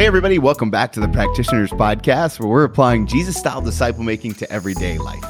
[0.00, 4.32] Hey, everybody, welcome back to the Practitioners Podcast, where we're applying Jesus style disciple making
[4.36, 5.22] to everyday life.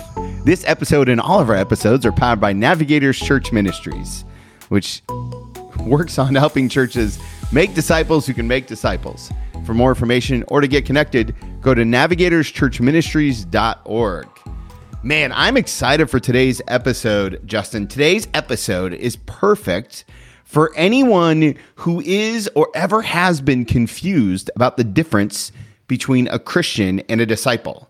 [0.44, 4.24] This episode and all of our episodes are powered by Navigators Church Ministries,
[4.68, 5.02] which
[5.80, 7.18] works on helping churches
[7.50, 9.32] make disciples who can make disciples.
[9.66, 14.28] For more information or to get connected, go to navigatorschurchministries.org.
[15.02, 17.88] Man, I'm excited for today's episode, Justin.
[17.88, 20.04] Today's episode is perfect
[20.50, 25.52] for anyone who is or ever has been confused about the difference
[25.86, 27.88] between a Christian and a disciple.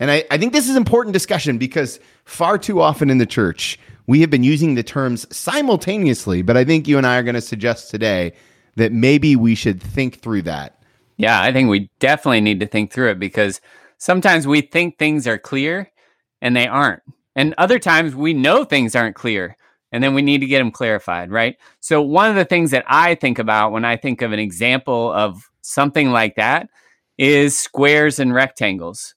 [0.00, 3.78] And I, I, think this is important discussion because far too often in the church,
[4.06, 6.40] we have been using the terms simultaneously.
[6.40, 8.32] But I think you and I are going to suggest today
[8.76, 10.82] that maybe we should think through that.
[11.18, 13.60] Yeah, I think we definitely need to think through it because
[13.98, 15.90] sometimes we think things are clear
[16.40, 17.02] and they aren't.
[17.36, 19.58] And other times we know things aren't clear
[19.92, 21.56] and then we need to get them clarified, right?
[21.80, 25.12] So, one of the things that I think about when I think of an example
[25.12, 26.68] of something like that
[27.16, 29.14] is squares and rectangles.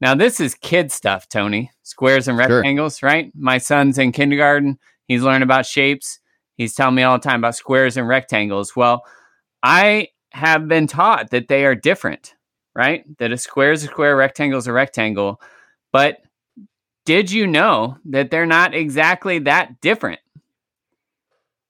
[0.00, 1.70] Now, this is kid stuff, Tony.
[1.82, 3.08] Squares and rectangles, sure.
[3.08, 3.32] right?
[3.34, 4.78] My son's in kindergarten.
[5.06, 6.18] He's learning about shapes.
[6.56, 8.76] He's telling me all the time about squares and rectangles.
[8.76, 9.02] Well,
[9.62, 12.34] I have been taught that they are different,
[12.74, 13.04] right?
[13.18, 15.40] That a square is a square, rectangle is a rectangle.
[15.92, 16.18] But
[17.04, 20.20] did you know that they're not exactly that different?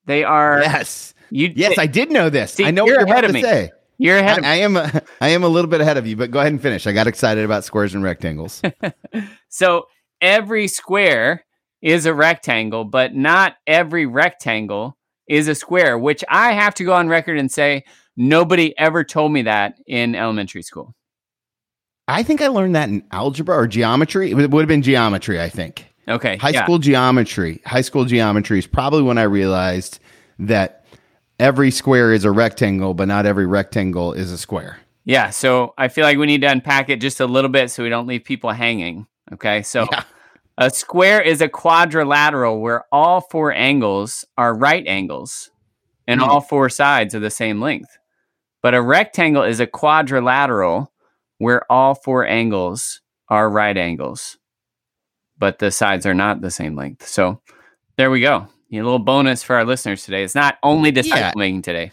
[0.06, 0.60] They are.
[0.60, 1.14] Yes.
[1.30, 2.52] You, yes, I did know this.
[2.52, 3.42] See, I know you're what you're ahead of me.
[3.42, 3.70] Say.
[3.98, 4.44] You're ahead.
[4.44, 4.76] I, I am.
[4.76, 6.86] A, I am a little bit ahead of you, but go ahead and finish.
[6.86, 8.60] I got excited about squares and rectangles.
[9.48, 9.86] so
[10.20, 11.44] every square
[11.80, 14.96] is a rectangle, but not every rectangle
[15.28, 15.98] is a square.
[15.98, 17.84] Which I have to go on record and say
[18.16, 20.94] nobody ever told me that in elementary school.
[22.06, 24.30] I think I learned that in algebra or geometry.
[24.30, 25.86] It would have been geometry, I think.
[26.06, 26.36] Okay.
[26.36, 26.64] High yeah.
[26.64, 27.62] school geometry.
[27.64, 30.00] High school geometry is probably when I realized
[30.38, 30.84] that
[31.38, 34.78] every square is a rectangle, but not every rectangle is a square.
[35.04, 35.30] Yeah.
[35.30, 37.88] So I feel like we need to unpack it just a little bit so we
[37.88, 39.06] don't leave people hanging.
[39.32, 39.62] Okay.
[39.62, 40.04] So yeah.
[40.58, 45.50] a square is a quadrilateral where all four angles are right angles
[46.06, 46.26] and mm.
[46.26, 47.96] all four sides are the same length.
[48.62, 50.90] But a rectangle is a quadrilateral
[51.38, 54.38] where all four angles are right angles,
[55.38, 57.06] but the sides are not the same length.
[57.06, 57.40] So
[57.96, 58.48] there we go.
[58.72, 60.24] A little bonus for our listeners today.
[60.24, 61.32] It's not only disciple yeah.
[61.36, 61.92] making today.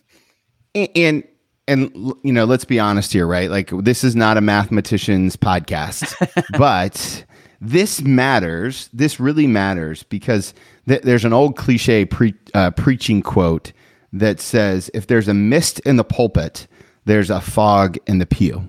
[0.73, 1.23] And
[1.67, 1.91] and
[2.23, 3.51] you know, let's be honest here, right?
[3.51, 6.13] Like this is not a mathematician's podcast,
[6.57, 7.23] but
[7.59, 8.89] this matters.
[8.93, 10.55] This really matters because
[10.87, 13.73] th- there's an old cliche pre- uh, preaching quote
[14.11, 16.67] that says, "If there's a mist in the pulpit,
[17.05, 18.67] there's a fog in the pew."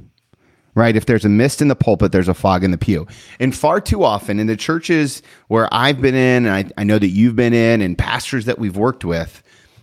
[0.74, 0.96] Right?
[0.96, 3.06] If there's a mist in the pulpit, there's a fog in the pew.
[3.38, 6.98] And far too often in the churches where I've been in, and I, I, know
[6.98, 9.42] that you've been in, and pastors that we've worked with,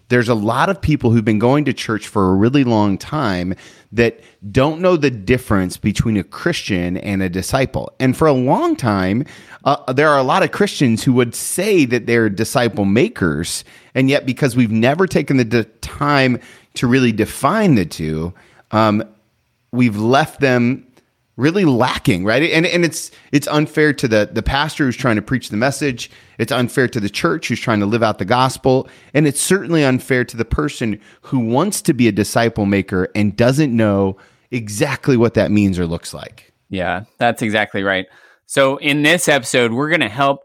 [0.10, 3.54] there's a lot of people who've been going to church for a really long time
[3.92, 4.20] that
[4.52, 7.94] don't know the difference between a Christian and a disciple.
[8.00, 9.26] And for a long time,
[9.66, 13.64] uh, there are a lot of Christians who would say that they're disciple makers.
[13.94, 16.40] And yet, because we've never taken the de- time
[16.76, 18.34] to really define the two,
[18.72, 19.04] um,
[19.72, 20.86] we've left them
[21.40, 22.44] really lacking, right?
[22.52, 26.12] And and it's it's unfair to the the pastor who's trying to preach the message.
[26.38, 29.84] It's unfair to the church who's trying to live out the gospel, and it's certainly
[29.84, 34.18] unfair to the person who wants to be a disciple maker and doesn't know
[34.52, 36.52] exactly what that means or looks like.
[36.70, 38.06] Yeah, that's exactly right.
[38.46, 40.42] So in this episode, we're going to help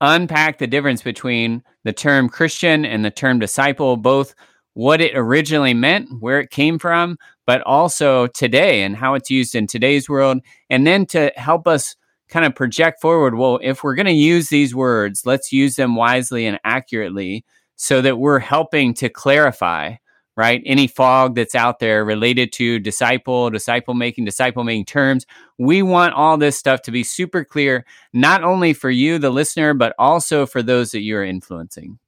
[0.00, 4.34] unpack the difference between the term Christian and the term disciple, both
[4.74, 7.16] what it originally meant, where it came from,
[7.46, 10.40] but also today and how it's used in today's world.
[10.70, 11.96] And then to help us
[12.28, 15.96] kind of project forward, well, if we're going to use these words, let's use them
[15.96, 17.44] wisely and accurately
[17.76, 19.94] so that we're helping to clarify,
[20.36, 20.62] right?
[20.64, 25.26] Any fog that's out there related to disciple, disciple making, disciple making terms.
[25.58, 29.74] We want all this stuff to be super clear, not only for you, the listener,
[29.74, 31.98] but also for those that you're influencing.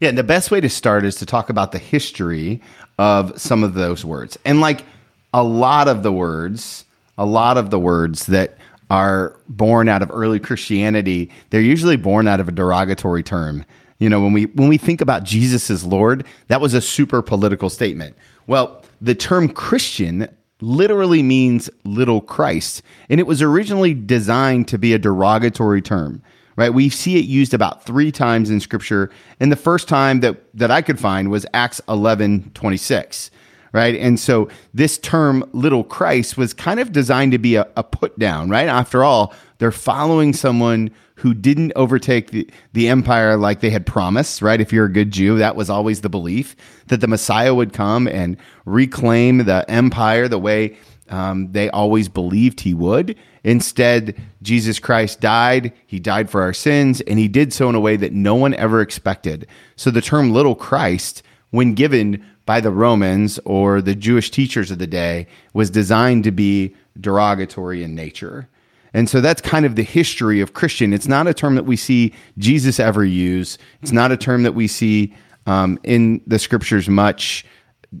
[0.00, 2.60] Yeah, and the best way to start is to talk about the history
[2.98, 4.38] of some of those words.
[4.44, 4.84] And like
[5.32, 6.84] a lot of the words,
[7.16, 8.58] a lot of the words that
[8.90, 13.64] are born out of early Christianity, they're usually born out of a derogatory term.
[13.98, 17.22] You know, when we when we think about Jesus as Lord, that was a super
[17.22, 18.14] political statement.
[18.46, 20.28] Well, the term Christian
[20.60, 26.22] literally means little Christ, and it was originally designed to be a derogatory term
[26.56, 26.72] right?
[26.72, 29.10] We see it used about three times in scripture.
[29.38, 33.30] And the first time that, that I could find was Acts 11 26,
[33.72, 33.94] right?
[33.94, 38.18] And so this term, little Christ, was kind of designed to be a, a put
[38.18, 38.68] down, right?
[38.68, 44.42] After all, they're following someone who didn't overtake the, the empire like they had promised,
[44.42, 44.60] right?
[44.60, 46.54] If you're a good Jew, that was always the belief
[46.88, 48.36] that the Messiah would come and
[48.66, 50.76] reclaim the empire the way
[51.08, 53.16] um, they always believed he would.
[53.46, 55.72] Instead, Jesus Christ died.
[55.86, 58.54] He died for our sins, and he did so in a way that no one
[58.54, 59.46] ever expected.
[59.76, 64.80] So the term little Christ, when given by the Romans or the Jewish teachers of
[64.80, 68.48] the day, was designed to be derogatory in nature.
[68.92, 70.92] And so that's kind of the history of Christian.
[70.92, 73.58] It's not a term that we see Jesus ever use.
[73.80, 75.14] It's not a term that we see
[75.46, 77.46] um, in the scriptures much,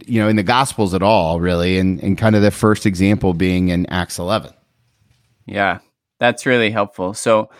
[0.06, 1.78] you know, in the Gospels at all, really.
[1.78, 4.52] And, and kind of the first example being in Acts 11.
[5.46, 5.78] Yeah,
[6.18, 7.14] that's really helpful.
[7.14, 7.50] So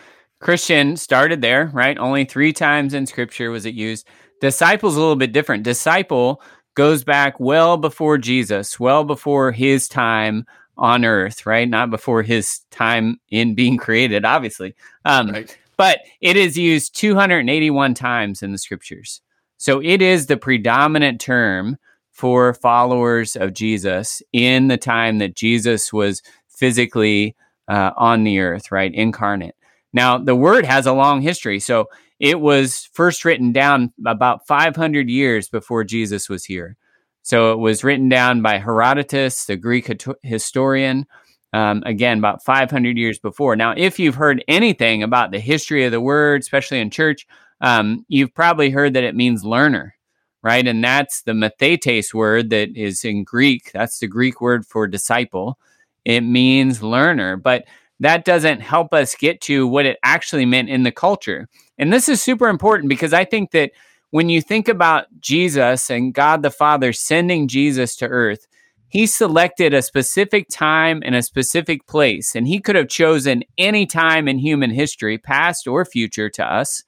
[0.41, 1.97] Christian started there, right?
[1.97, 4.07] Only three times in scripture was it used.
[4.41, 5.63] Disciple's a little bit different.
[5.63, 6.43] Disciple
[6.75, 10.45] goes back well before Jesus, well before his time
[10.77, 11.69] on earth, right?
[11.69, 14.75] Not before his time in being created, obviously.
[15.05, 15.59] Um, right.
[15.79, 19.21] But it is used 281 times in the scriptures.
[19.59, 21.79] So it is the predominant term
[22.13, 27.37] for followers of Jesus in the time that Jesus was physically
[27.69, 28.93] uh, on the earth, right?
[28.93, 29.55] Incarnate.
[29.93, 31.61] Now, the word has a long history.
[31.61, 36.77] So it was first written down about 500 years before Jesus was here.
[37.23, 39.91] So it was written down by Herodotus, the Greek
[40.23, 41.07] historian,
[41.53, 43.57] um, again, about 500 years before.
[43.57, 47.27] Now, if you've heard anything about the history of the word, especially in church,
[47.61, 49.95] um, you've probably heard that it means learner,
[50.43, 50.67] right?
[50.67, 53.73] And that's the mathetes word that is in Greek.
[53.73, 55.59] That's the Greek word for disciple
[56.07, 57.37] it means learner.
[57.37, 57.65] But
[57.99, 61.49] that doesn't help us get to what it actually meant in the culture.
[61.79, 63.73] And this is super important because I think that
[64.11, 68.47] when you think about Jesus and God the Father sending Jesus to earth,
[68.89, 72.37] he selected a specific time and a specific place.
[72.37, 76.85] And he could have chosen any time in human history, past or future, to us.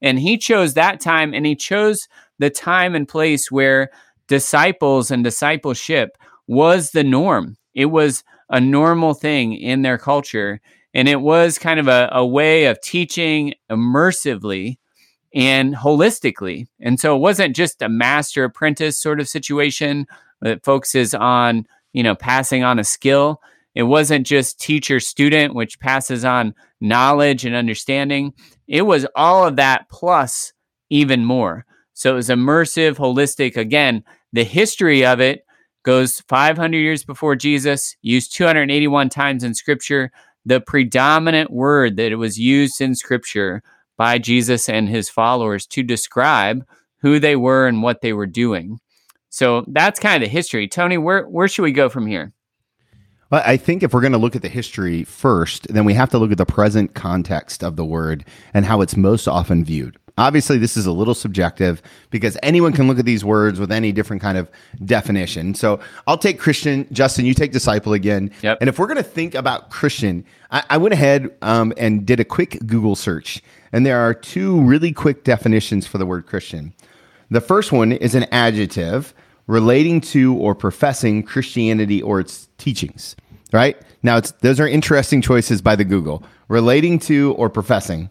[0.00, 2.08] And he chose that time and he chose
[2.38, 3.90] the time and place where
[4.26, 6.16] disciples and discipleship
[6.46, 7.58] was the norm.
[7.74, 10.60] It was a normal thing in their culture.
[10.94, 14.78] And it was kind of a, a way of teaching immersively
[15.34, 16.68] and holistically.
[16.80, 20.06] And so it wasn't just a master apprentice sort of situation
[20.40, 23.40] that focuses on, you know, passing on a skill.
[23.74, 28.34] It wasn't just teacher student, which passes on knowledge and understanding.
[28.68, 30.52] It was all of that plus
[30.90, 31.66] even more.
[31.92, 33.56] So it was immersive, holistic.
[33.56, 35.44] Again, the history of it
[35.84, 40.10] goes 500 years before Jesus, used 281 times in scripture.
[40.44, 43.62] The predominant word that it was used in scripture
[43.96, 46.66] by Jesus and his followers to describe
[46.98, 48.80] who they were and what they were doing.
[49.30, 50.68] So that's kind of the history.
[50.68, 52.32] Tony, where where should we go from here?
[53.30, 56.10] Well, I think if we're going to look at the history first, then we have
[56.10, 59.98] to look at the present context of the word and how it's most often viewed.
[60.16, 63.90] Obviously, this is a little subjective because anyone can look at these words with any
[63.90, 64.48] different kind of
[64.84, 65.54] definition.
[65.54, 66.86] So I'll take Christian.
[66.92, 68.30] Justin, you take disciple again.
[68.42, 68.58] Yep.
[68.60, 72.20] And if we're going to think about Christian, I, I went ahead um, and did
[72.20, 73.42] a quick Google search.
[73.72, 76.74] And there are two really quick definitions for the word Christian.
[77.30, 79.14] The first one is an adjective
[79.48, 83.16] relating to or professing Christianity or its teachings,
[83.52, 83.76] right?
[84.04, 86.22] Now, those are interesting choices by the Google.
[86.46, 88.10] Relating to or professing.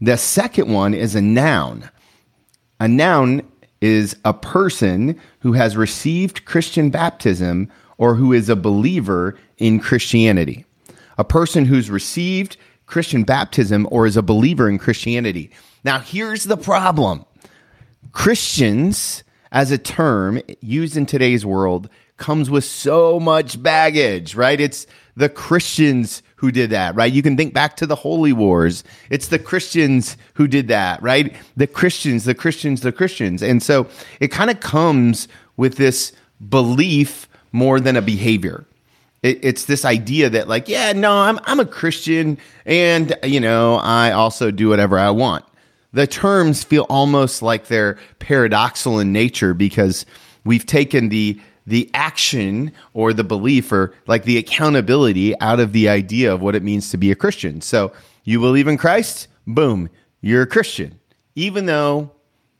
[0.00, 1.90] The second one is a noun.
[2.78, 3.42] A noun
[3.80, 10.64] is a person who has received Christian baptism or who is a believer in Christianity.
[11.18, 15.50] A person who's received Christian baptism or is a believer in Christianity.
[15.84, 17.26] Now, here's the problem
[18.12, 24.60] Christians, as a term used in today's world, comes with so much baggage, right?
[24.60, 27.12] It's the Christians who did that, right?
[27.12, 28.82] You can think back to the Holy Wars.
[29.10, 31.36] It's the Christians who did that, right?
[31.54, 33.42] The Christians, the Christians, the Christians.
[33.42, 33.86] And so
[34.20, 35.28] it kind of comes
[35.58, 36.14] with this
[36.48, 38.64] belief more than a behavior.
[39.22, 43.74] It, it's this idea that, like, yeah, no, I'm, I'm a Christian and, you know,
[43.74, 45.44] I also do whatever I want.
[45.92, 50.06] The terms feel almost like they're paradoxical in nature because
[50.46, 51.38] we've taken the
[51.70, 56.54] the action or the belief or like the accountability out of the idea of what
[56.54, 57.60] it means to be a Christian.
[57.60, 57.92] So
[58.24, 59.88] you believe in Christ, boom,
[60.20, 60.98] you're a Christian.
[61.36, 62.10] Even though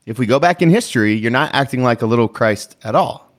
[0.05, 3.31] if we go back in history, you're not acting like a little Christ at all.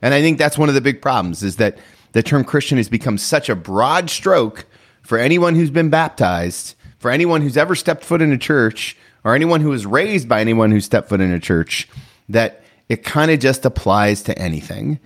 [0.00, 1.76] And I think that's one of the big problems is that
[2.12, 4.64] the term Christian has become such a broad stroke
[5.02, 9.34] for anyone who's been baptized, for anyone who's ever stepped foot in a church, or
[9.34, 11.88] anyone who was raised by anyone who stepped foot in a church,
[12.28, 15.00] that it kind of just applies to anything.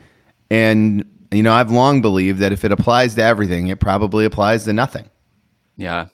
[0.51, 4.65] And, you know, I've long believed that if it applies to everything, it probably applies
[4.65, 5.09] to nothing.
[5.77, 6.07] Yeah.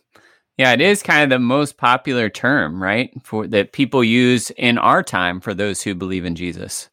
[0.58, 3.12] Yeah, it is kind of the most popular term, right?
[3.22, 6.88] For that people use in our time for those who believe in Jesus.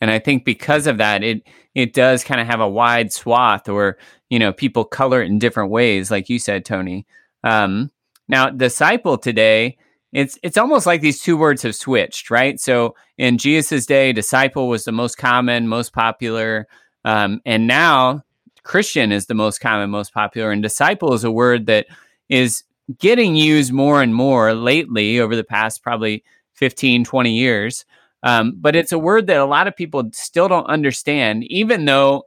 [0.00, 3.70] And I think because of that, it it does kind of have a wide swath,
[3.70, 3.96] or
[4.28, 7.06] you know, people color it in different ways, like you said, Tony.
[7.42, 7.90] Um,
[8.28, 9.78] now, disciple today,
[10.14, 12.58] it's it's almost like these two words have switched, right?
[12.58, 16.66] So in Jesus' day, disciple was the most common, most popular,
[17.04, 18.22] um, and now
[18.62, 21.86] Christian is the most common, most popular, and disciple is a word that
[22.28, 22.64] is
[22.98, 27.84] getting used more and more lately over the past probably 15, 20 years.
[28.22, 32.24] Um, but it's a word that a lot of people still don't understand, even though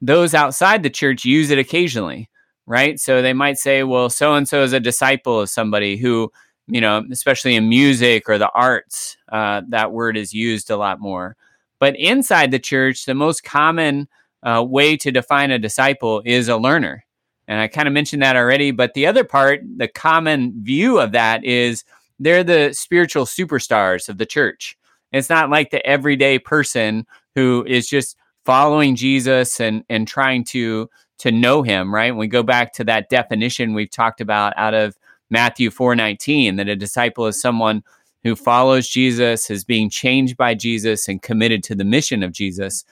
[0.00, 2.28] those outside the church use it occasionally,
[2.66, 2.98] right?
[2.98, 6.32] So they might say, well, so and so is a disciple of somebody who,
[6.70, 11.00] you know, especially in music or the arts, uh, that word is used a lot
[11.00, 11.36] more.
[11.78, 14.08] But inside the church, the most common
[14.42, 17.04] uh, way to define a disciple is a learner.
[17.48, 18.70] And I kind of mentioned that already.
[18.70, 21.84] But the other part, the common view of that is
[22.18, 24.78] they're the spiritual superstars of the church.
[25.12, 30.88] It's not like the everyday person who is just following Jesus and and trying to
[31.18, 32.12] to know him, right?
[32.12, 34.96] When we go back to that definition we've talked about out of
[35.30, 37.82] Matthew 4:19 that a disciple is someone
[38.22, 42.84] who follows Jesus, is being changed by Jesus and committed to the mission of Jesus.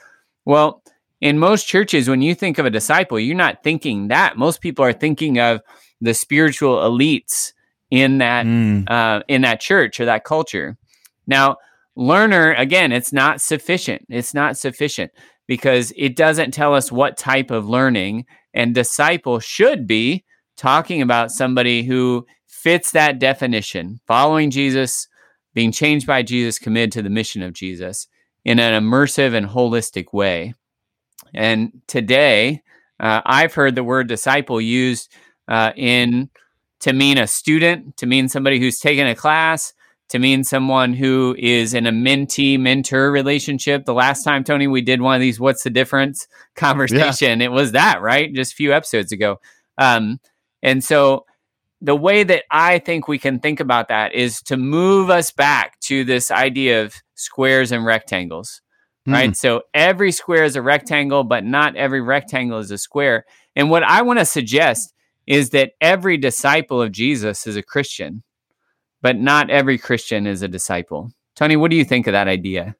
[0.44, 0.82] Well,
[1.20, 4.38] in most churches when you think of a disciple, you're not thinking that.
[4.38, 5.60] Most people are thinking of
[6.00, 7.52] the spiritual elites
[7.90, 8.88] in that mm.
[8.88, 10.78] uh, in that church or that culture.
[11.26, 11.56] Now,
[11.96, 15.10] learner again it's not sufficient it's not sufficient
[15.48, 20.24] because it doesn't tell us what type of learning and disciple should be
[20.58, 25.08] talking about somebody who fits that definition following jesus
[25.54, 28.08] being changed by jesus committed to the mission of jesus
[28.44, 30.52] in an immersive and holistic way
[31.34, 32.60] and today
[33.00, 35.10] uh, i've heard the word disciple used
[35.48, 36.28] uh, in
[36.80, 39.72] to mean a student to mean somebody who's taken a class
[40.08, 43.84] to mean someone who is in a mentee mentor relationship.
[43.84, 47.46] The last time, Tony, we did one of these what's the difference conversation, yeah.
[47.46, 48.32] it was that, right?
[48.32, 49.40] Just a few episodes ago.
[49.76, 50.18] Um,
[50.62, 51.24] and so
[51.80, 55.78] the way that I think we can think about that is to move us back
[55.80, 58.60] to this idea of squares and rectangles,
[59.06, 59.12] mm.
[59.12, 59.36] right?
[59.36, 63.24] So every square is a rectangle, but not every rectangle is a square.
[63.54, 64.92] And what I want to suggest
[65.26, 68.24] is that every disciple of Jesus is a Christian
[69.00, 71.12] but not every Christian is a disciple.
[71.36, 72.74] Tony, what do you think of that idea?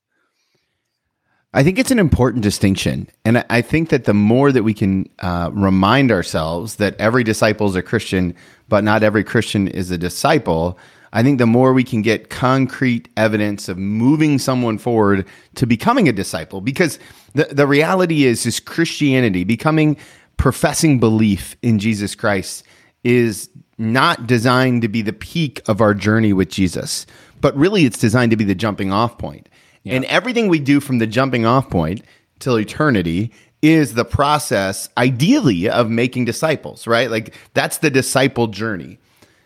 [1.55, 3.09] I think it's an important distinction.
[3.25, 7.69] And I think that the more that we can uh, remind ourselves that every disciple
[7.69, 8.35] is a Christian,
[8.69, 10.78] but not every Christian is a disciple,
[11.12, 16.09] I think the more we can get concrete evidence of moving someone forward to becoming
[16.09, 16.61] a disciple.
[16.61, 16.99] Because
[17.35, 19.97] the, the reality is, is Christianity, becoming
[20.37, 22.62] professing belief in Jesus Christ,
[23.05, 27.07] is not designed to be the peak of our journey with Jesus,
[27.40, 29.49] but really it's designed to be the jumping off point.
[29.88, 29.97] Yeah.
[29.97, 32.02] And everything we do from the jumping off point
[32.38, 37.11] till eternity is the process, ideally, of making disciples, right?
[37.11, 38.99] Like that's the disciple journey.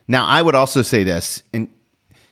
[0.08, 1.68] Now, I would also say this, and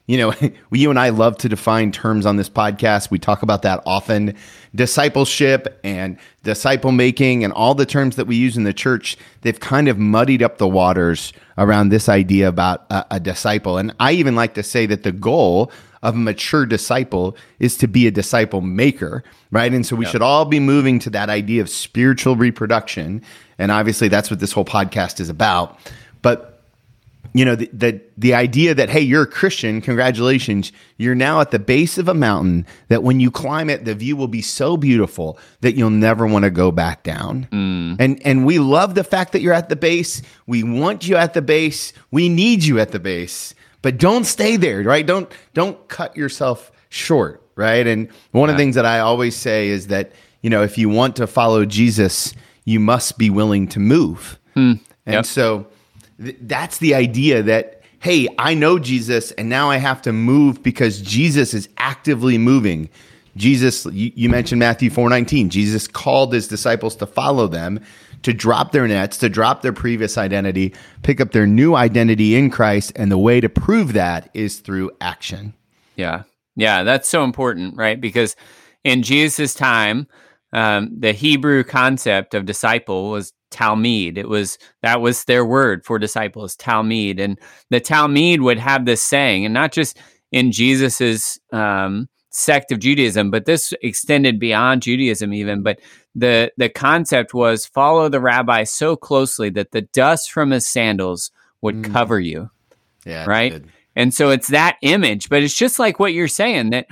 [0.06, 0.34] you know,
[0.72, 3.10] you and I love to define terms on this podcast.
[3.10, 4.34] We talk about that often
[4.74, 9.16] discipleship and disciple making and all the terms that we use in the church.
[9.42, 13.78] They've kind of muddied up the waters around this idea about a, a disciple.
[13.78, 15.70] And I even like to say that the goal
[16.02, 19.72] of a mature disciple is to be a disciple maker, right?
[19.72, 23.22] And so we should all be moving to that idea of spiritual reproduction.
[23.58, 25.78] And obviously, that's what this whole podcast is about.
[26.22, 26.50] But
[27.32, 31.52] you know, the, the, the idea that, hey, you're a Christian, congratulations, you're now at
[31.52, 34.76] the base of a mountain that when you climb it, the view will be so
[34.76, 37.46] beautiful that you'll never want to go back down.
[37.52, 37.96] Mm.
[38.00, 40.22] And and we love the fact that you're at the base.
[40.46, 41.92] We want you at the base.
[42.10, 43.54] We need you at the base.
[43.82, 45.06] But don't stay there, right?
[45.06, 47.86] Don't don't cut yourself short, right?
[47.86, 48.52] And one yeah.
[48.52, 51.26] of the things that I always say is that, you know, if you want to
[51.26, 52.34] follow Jesus,
[52.64, 54.38] you must be willing to move.
[54.54, 54.80] Mm.
[55.06, 55.26] And yep.
[55.26, 55.66] so
[56.22, 60.62] th- that's the idea that hey, I know Jesus and now I have to move
[60.62, 62.88] because Jesus is actively moving.
[63.36, 65.50] Jesus, you, you mentioned Matthew 4:19.
[65.50, 67.80] Jesus called his disciples to follow them,
[68.22, 72.50] to drop their nets, to drop their previous identity, pick up their new identity in
[72.50, 75.54] Christ, and the way to prove that is through action.
[75.96, 76.22] Yeah.
[76.56, 78.00] Yeah, that's so important, right?
[78.00, 78.36] Because
[78.84, 80.06] in Jesus' time,
[80.52, 84.18] um, the Hebrew concept of disciple was Talmud.
[84.18, 87.20] It was that was their word for disciples, Talmud.
[87.20, 87.38] And
[87.70, 89.98] the Talmud would have this saying, and not just
[90.32, 95.62] in Jesus's um, sect of Judaism, but this extended beyond Judaism even.
[95.62, 95.80] But
[96.14, 101.30] the the concept was follow the rabbi so closely that the dust from his sandals
[101.60, 101.92] would mm.
[101.92, 102.50] cover you.
[103.04, 103.24] Yeah.
[103.26, 103.62] Right.
[103.96, 106.86] And so it's that image, but it's just like what you're saying that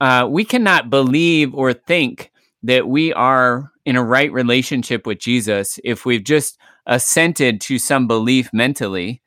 [0.00, 2.30] uh, we cannot believe or think
[2.62, 8.06] that we are in a right relationship with Jesus if we've just assented to some
[8.06, 9.22] belief mentally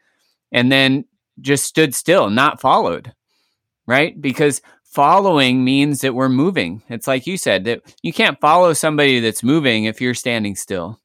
[0.51, 1.05] and then
[1.39, 3.13] just stood still, not followed,
[3.87, 4.19] right?
[4.21, 6.83] Because following means that we're moving.
[6.89, 10.99] It's like you said that you can't follow somebody that's moving if you're standing still.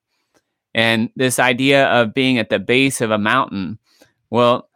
[0.74, 3.78] And this idea of being at the base of a mountain,
[4.28, 4.68] well,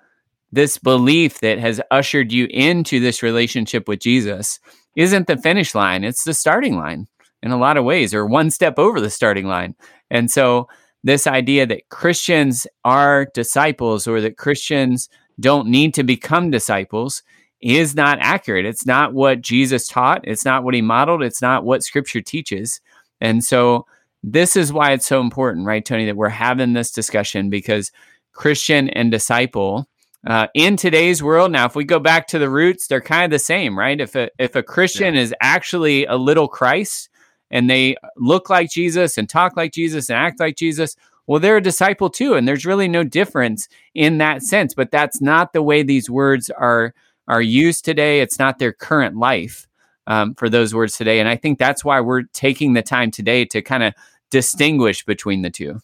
[0.52, 4.61] this belief that has ushered you into this relationship with Jesus
[4.97, 7.07] isn't the finish line, it's the starting line
[7.43, 9.75] in a lot of ways, or one step over the starting line.
[10.11, 10.69] And so,
[11.02, 17.23] this idea that Christians are disciples or that Christians don't need to become disciples
[17.61, 18.64] is not accurate.
[18.64, 22.81] It's not what Jesus taught, it's not what he modeled, it's not what scripture teaches.
[23.21, 23.87] And so,
[24.23, 27.90] this is why it's so important, right, Tony, that we're having this discussion because
[28.33, 29.88] Christian and disciple
[30.26, 33.31] uh, in today's world, now if we go back to the roots, they're kind of
[33.31, 34.00] the same, right?
[34.00, 35.23] If a if a Christian yeah.
[35.23, 37.09] is actually a little Christ
[37.50, 40.95] and they look like Jesus and talk like Jesus and act like Jesus,
[41.26, 44.75] well, they're a disciple too, and there's really no difference in that sense.
[44.75, 46.93] But that's not the way these words are
[47.30, 48.20] are used today.
[48.20, 49.68] It's not their current life
[50.06, 53.44] um, for those words today, and I think that's why we're taking the time today
[53.46, 53.94] to kind of
[54.30, 55.80] distinguish between the two.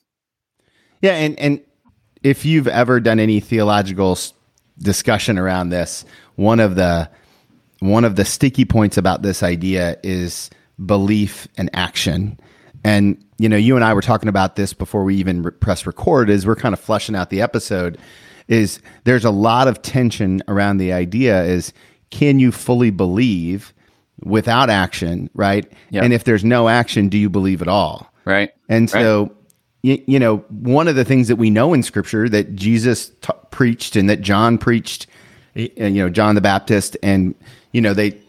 [1.00, 1.60] Yeah, and and
[2.22, 4.18] if you've ever done any theological
[4.78, 7.08] discussion around this, one of the
[7.78, 10.50] one of the sticky points about this idea is
[10.84, 12.38] belief and action.
[12.84, 15.86] And you know, you and I were talking about this before we even re- press
[15.86, 16.30] record.
[16.30, 17.98] Is we're kind of fleshing out the episode,
[18.48, 21.72] is there's a lot of tension around the idea: is
[22.10, 23.72] can you fully believe
[24.22, 25.70] without action, right?
[25.90, 26.04] Yep.
[26.04, 28.12] And if there's no action, do you believe at all?
[28.24, 28.52] Right.
[28.68, 29.32] And so right
[29.86, 33.94] you, know, one of the things that we know in Scripture that Jesus t- preached
[33.94, 35.06] and that John preached,
[35.54, 37.34] you know, John the Baptist, and
[37.72, 38.20] you know, they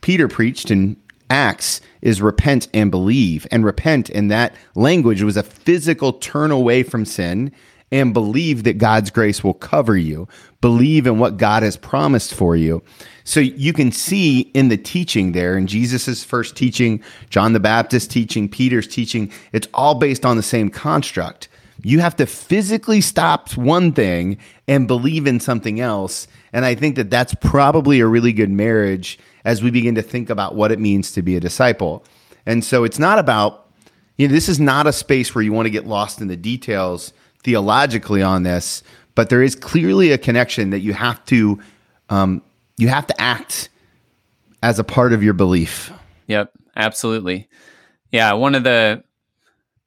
[0.00, 0.96] Peter preached in
[1.28, 3.46] Acts is repent and believe.
[3.50, 7.52] And repent in that language was a physical turn away from sin
[7.92, 10.26] and believe that God's grace will cover you.
[10.62, 12.82] Believe in what God has promised for you.
[13.22, 18.10] So you can see in the teaching there, in Jesus' first teaching, John the Baptist
[18.10, 21.48] teaching, Peter's teaching, it's all based on the same construct.
[21.82, 26.26] You have to physically stop one thing and believe in something else.
[26.52, 30.30] And I think that that's probably a really good marriage as we begin to think
[30.30, 32.04] about what it means to be a disciple.
[32.46, 33.68] And so it's not about,
[34.16, 36.36] you know, this is not a space where you want to get lost in the
[36.36, 37.12] details
[37.44, 38.82] theologically on this,
[39.14, 41.60] but there is clearly a connection that you have to
[42.08, 42.42] um,
[42.76, 43.68] you have to act
[44.62, 45.92] as a part of your belief.
[46.26, 47.48] Yep, absolutely.
[48.10, 49.02] Yeah, one of the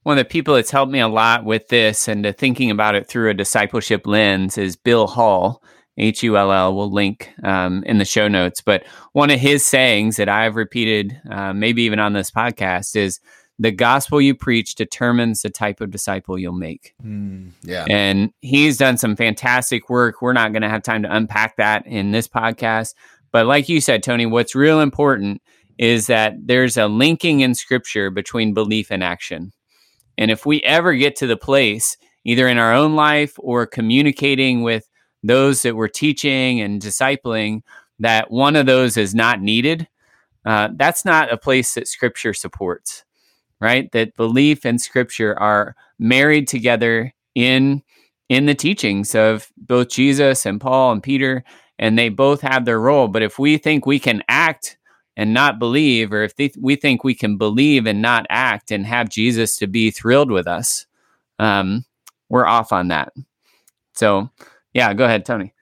[0.04, 3.08] one of the people that's helped me a lot with this and thinking about it
[3.08, 5.62] through a discipleship lens is Bill Hull.
[5.98, 6.76] H U L L.
[6.76, 8.62] We'll link um, in the show notes.
[8.62, 13.20] But one of his sayings that I've repeated, uh, maybe even on this podcast, is
[13.58, 16.94] the gospel you preach determines the type of disciple you'll make.
[17.04, 17.86] Mm, yeah.
[17.90, 20.22] And he's done some fantastic work.
[20.22, 22.96] We're not going to have time to unpack that in this podcast.
[23.32, 25.42] But like you said, Tony, what's real important
[25.78, 29.52] is that there's a linking in scripture between belief and action.
[30.18, 34.64] And if we ever get to the place, either in our own life or communicating
[34.64, 34.90] with
[35.24, 37.62] those that we're teaching and discipling,
[38.00, 39.88] that one of those is not needed,
[40.46, 43.06] uh, that's not a place that scripture supports
[43.62, 43.92] right?
[43.92, 47.82] That belief and scripture are married together in
[48.28, 51.44] in the teachings of both Jesus and Paul and Peter
[51.78, 54.78] and they both have their role, but if we think we can act
[55.18, 59.10] and not believe or if we think we can believe and not act and have
[59.10, 60.86] Jesus to be thrilled with us,
[61.40, 61.86] um,
[62.30, 63.14] we're off on that.
[63.94, 64.30] So,
[64.74, 65.54] yeah, go ahead, Tony.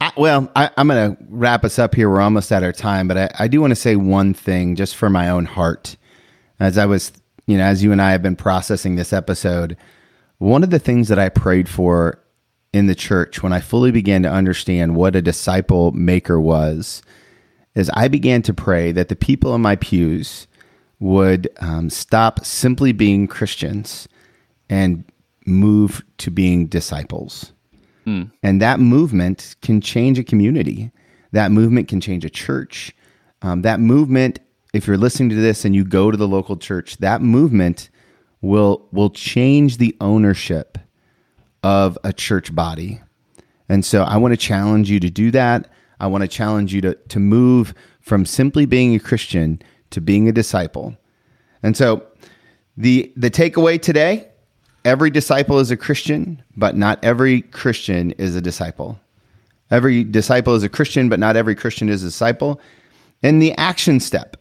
[0.00, 2.10] I, well, I, am going to wrap us up here.
[2.10, 4.96] We're almost at our time, but I, I do want to say one thing just
[4.96, 5.96] for my own heart.
[6.60, 7.12] As I was
[7.46, 9.76] you know, as you and I have been processing this episode,
[10.38, 12.20] one of the things that I prayed for
[12.72, 17.02] in the church when I fully began to understand what a disciple maker was
[17.74, 20.46] is I began to pray that the people in my pews
[21.00, 24.08] would um, stop simply being Christians
[24.68, 25.04] and
[25.46, 27.52] move to being disciples.
[28.04, 28.24] Hmm.
[28.42, 30.90] And that movement can change a community.
[31.32, 32.94] That movement can change a church.
[33.42, 34.38] Um, that movement
[34.74, 37.88] if you're listening to this and you go to the local church, that movement
[38.42, 40.76] will will change the ownership
[41.62, 43.00] of a church body.
[43.68, 45.68] And so I want to challenge you to do that.
[46.00, 50.28] I want to challenge you to to move from simply being a Christian to being
[50.28, 50.96] a disciple.
[51.62, 52.04] And so
[52.76, 54.28] the the takeaway today
[54.84, 58.98] every disciple is a Christian, but not every Christian is a disciple.
[59.70, 62.60] Every disciple is a Christian, but not every Christian is a disciple.
[63.22, 64.36] And the action step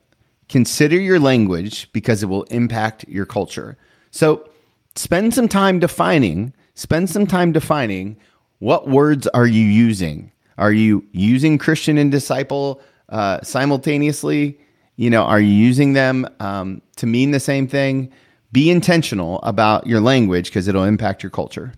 [0.53, 3.75] consider your language because it will impact your culture.
[4.11, 4.47] So
[4.95, 8.17] spend some time defining, spend some time defining
[8.59, 10.31] what words are you using?
[10.59, 14.59] Are you using Christian and disciple uh, simultaneously?
[14.95, 18.11] You know, are you using them um, to mean the same thing?
[18.51, 21.73] Be intentional about your language because it'll impact your culture.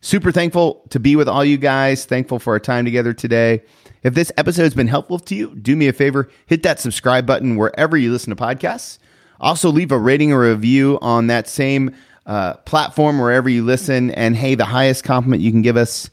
[0.00, 2.04] Super thankful to be with all you guys.
[2.04, 3.62] Thankful for our time together today.
[4.02, 7.26] If this episode has been helpful to you, do me a favor, hit that subscribe
[7.26, 8.98] button wherever you listen to podcasts.
[9.40, 11.94] Also, leave a rating or review on that same
[12.26, 14.10] uh, platform wherever you listen.
[14.12, 16.10] And hey, the highest compliment you can give us,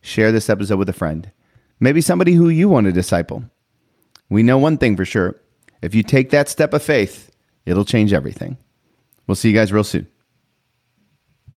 [0.00, 1.30] share this episode with a friend.
[1.78, 3.44] Maybe somebody who you want to disciple.
[4.30, 5.36] We know one thing for sure
[5.82, 7.30] if you take that step of faith,
[7.66, 8.56] it'll change everything.
[9.26, 10.06] We'll see you guys real soon.